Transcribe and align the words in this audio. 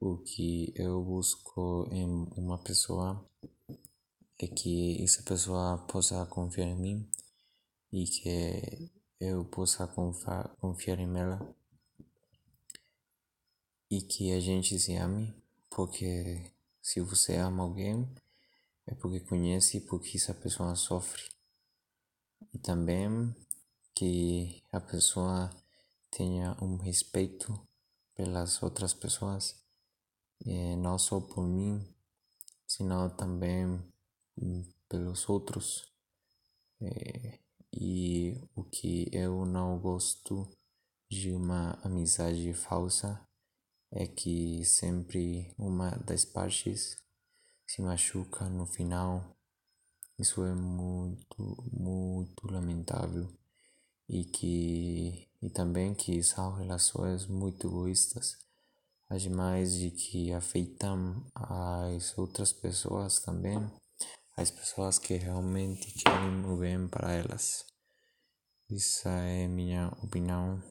o 0.00 0.16
que 0.16 0.72
eu 0.74 1.02
busco 1.04 1.86
em 1.92 2.06
uma 2.34 2.58
pessoa 2.58 3.22
é 4.38 4.46
que 4.46 5.02
essa 5.04 5.22
pessoa 5.22 5.76
possa 5.86 6.24
confiar 6.24 6.68
em 6.68 6.76
mim 6.76 7.10
e 7.92 8.04
que 8.06 8.90
eu 9.20 9.44
possa 9.44 9.86
confiar 9.86 10.98
em 10.98 11.18
ela 11.18 11.54
e 13.90 14.00
que 14.00 14.32
a 14.32 14.40
gente 14.40 14.78
se 14.78 14.96
ame, 14.96 15.34
porque 15.68 16.50
se 16.80 17.00
você 17.00 17.36
ama 17.36 17.62
alguém 17.64 18.08
é 18.86 18.94
porque 18.94 19.20
conhece 19.20 19.80
porque 19.82 20.16
essa 20.16 20.32
pessoa 20.32 20.74
sofre. 20.76 21.22
E 22.54 22.58
também 22.58 23.34
que 23.94 24.62
a 24.72 24.80
pessoa 24.80 25.50
tenha 26.10 26.56
um 26.62 26.76
respeito 26.78 27.60
pelas 28.14 28.62
outras 28.62 28.94
pessoas, 28.94 29.62
e 30.44 30.76
não 30.76 30.98
só 30.98 31.20
por 31.20 31.46
mim, 31.46 31.84
senão 32.66 33.08
também 33.16 33.82
pelos 34.88 35.28
outros. 35.28 35.92
E 37.72 38.40
o 38.54 38.64
que 38.64 39.08
eu 39.12 39.44
não 39.44 39.78
gosto 39.78 40.48
de 41.10 41.32
uma 41.32 41.72
amizade 41.82 42.52
falsa 42.54 43.20
é 43.92 44.06
que 44.06 44.64
sempre 44.64 45.52
uma 45.58 45.90
das 45.90 46.24
partes 46.24 46.96
se 47.66 47.82
machuca 47.82 48.48
no 48.48 48.66
final. 48.66 49.36
Isso 50.18 50.44
é 50.44 50.54
muito, 50.54 51.64
muito 51.72 52.46
lamentável 52.50 53.28
e 54.08 54.24
que 54.24 55.28
e 55.42 55.48
também 55.48 55.94
que 55.94 56.22
são 56.22 56.52
relações 56.52 57.26
muito 57.26 57.66
egoístas, 57.66 58.36
ademais 59.10 59.74
de 59.74 59.90
que 59.90 60.32
afetam 60.32 61.26
as 61.34 62.16
outras 62.16 62.52
pessoas 62.52 63.18
também, 63.18 63.58
as 64.36 64.50
pessoas 64.50 64.98
que 64.98 65.14
realmente 65.14 65.92
querem 65.92 66.44
o 66.46 66.56
bem 66.56 66.86
para 66.88 67.12
elas. 67.12 67.66
Essa 68.70 69.10
é 69.10 69.48
minha 69.48 69.88
opinião. 70.00 70.62